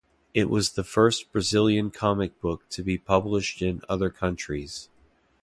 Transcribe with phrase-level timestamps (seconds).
[0.33, 4.89] It was the first Brazilian comic book to be published in other countries.